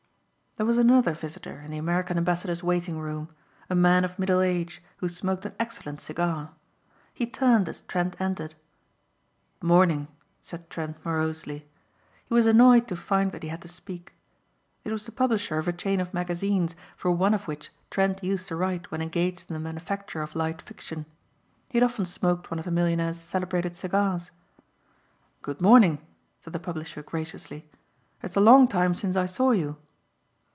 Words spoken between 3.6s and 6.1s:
a man of middle age who smoked an excellent